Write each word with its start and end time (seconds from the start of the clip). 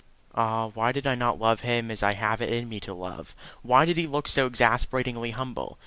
Ah, 0.33 0.65
why 0.69 0.91
did 0.91 1.05
I 1.05 1.13
not 1.13 1.39
love 1.39 1.59
him 1.59 1.91
as 1.91 2.01
I 2.01 2.13
have 2.13 2.41
it 2.41 2.51
in 2.51 2.67
me 2.67 2.79
to 2.79 2.91
love! 2.91 3.35
Why 3.61 3.85
did 3.85 3.97
he 3.97 4.07
look 4.07 4.27
so 4.27 4.47
exasperatingly 4.47 5.29
humble? 5.29 5.77